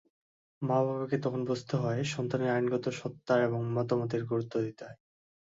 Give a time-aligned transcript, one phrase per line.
[0.61, 4.97] মা-বাবাকে তখন বুঝতে হয়, সন্তানের আইনগত সত্তার এবং মতামতের গুরুত্ব দিতে হয়।